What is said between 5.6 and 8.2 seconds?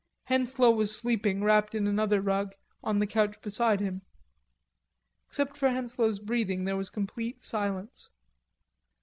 Henslowe's breathing, there was complete silence.